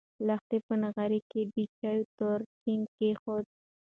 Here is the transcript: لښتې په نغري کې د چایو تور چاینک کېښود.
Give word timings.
لښتې 0.27 0.57
په 0.67 0.73
نغري 0.83 1.21
کې 1.29 1.41
د 1.53 1.55
چایو 1.79 2.05
تور 2.17 2.39
چاینک 2.59 2.85
کېښود. 2.97 3.45